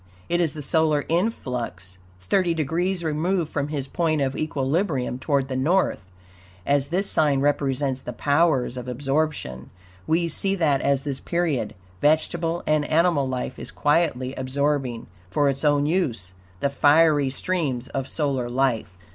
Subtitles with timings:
[0.29, 5.55] It is the solar influx, thirty degrees removed from his point of equilibrium toward the
[5.55, 6.05] North.
[6.65, 9.69] As this sign represents the powers of absorption,
[10.07, 15.63] we see that at this period vegetable and animal life is quietly absorbing, for its
[15.63, 18.97] own use, the fiery streams of solar life.